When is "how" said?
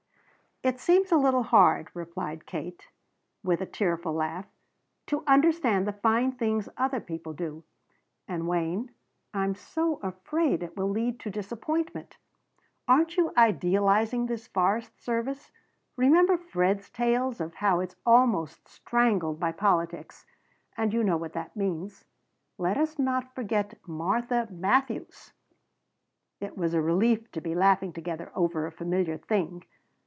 17.55-17.79